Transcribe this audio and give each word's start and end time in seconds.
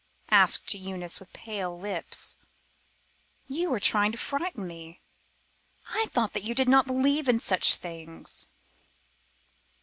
asked 0.31 0.73
Eunice 0.73 1.19
with 1.19 1.31
pale 1.31 1.79
lips. 1.79 2.35
"You 3.47 3.71
are 3.75 3.79
trying 3.79 4.11
to 4.13 4.17
frighten 4.17 4.65
me; 4.65 4.99
I 5.89 6.07
thought 6.11 6.33
that 6.33 6.43
you 6.43 6.55
did 6.55 6.67
not 6.67 6.87
believe 6.87 7.29
in 7.29 7.39
such 7.39 7.75
things." 7.75 8.47